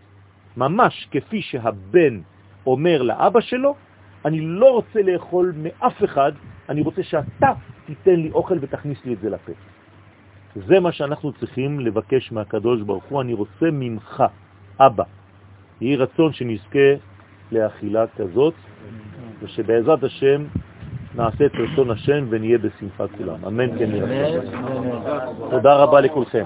[0.57, 2.21] ממש כפי שהבן
[2.65, 3.75] אומר לאבא שלו,
[4.25, 6.31] אני לא רוצה לאכול מאף אחד,
[6.69, 7.53] אני רוצה שאתה
[7.85, 9.51] תיתן לי אוכל ותכניס לי את זה לפה.
[10.55, 14.23] זה מה שאנחנו צריכים לבקש מהקדוש ברוך הוא, אני רוצה ממך,
[14.79, 15.03] אבא.
[15.81, 16.89] יהי רצון שנזכה
[17.51, 18.53] לאכילה כזאת,
[19.41, 20.45] ושבעזרת השם
[21.15, 23.45] נעשה את רצון השם ונהיה בשמחה כולם.
[23.47, 24.41] אמן כן יהיה.
[25.49, 26.43] תודה רבה לכולכם.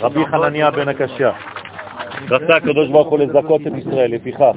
[0.00, 1.32] רבי חנניה בן הקשה.
[2.30, 4.52] רצה הקדוש ברוך הוא לזכות את ישראל, לפיכך.